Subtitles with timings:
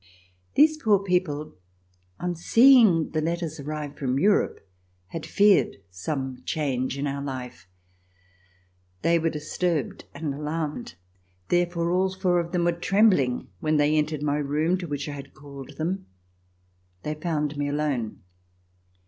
[0.55, 1.59] These poor people,
[2.19, 4.67] on seeing the letters arrive from Europe,
[5.09, 7.67] had feared some change in our life.
[9.03, 10.95] They were disturbed and alarmed.
[11.49, 15.11] Therefore, all four of them were trembling when they entered my room to which I
[15.13, 16.07] had called them.
[17.03, 18.23] They found me alone.